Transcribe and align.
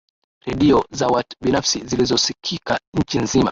redio 0.45 0.83
za 0.91 1.07
wat 1.07 1.25
binafsi 1.41 1.85
zilizosikika 1.87 2.79
nchi 2.93 3.19
nzima 3.19 3.49